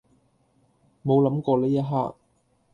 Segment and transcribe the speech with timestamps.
[1.05, 2.15] 冇諗過呢一刻